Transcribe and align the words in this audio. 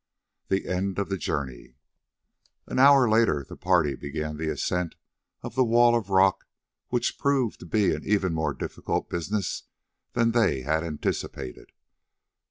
THE 0.47 0.67
END 0.67 0.97
OF 0.97 1.09
THE 1.09 1.17
JOURNEY 1.17 1.75
An 2.65 2.79
hour 2.79 3.07
later 3.07 3.45
the 3.47 3.55
party 3.55 3.93
began 3.93 4.37
the 4.37 4.49
ascent 4.49 4.95
of 5.43 5.53
the 5.53 5.63
wall 5.63 5.95
of 5.95 6.09
rock, 6.09 6.47
which 6.87 7.19
proved 7.19 7.59
to 7.59 7.67
be 7.67 7.93
an 7.93 8.03
even 8.03 8.33
more 8.33 8.55
difficult 8.55 9.11
business 9.11 9.65
than 10.13 10.31
they 10.31 10.61
had 10.63 10.83
anticipated. 10.83 11.71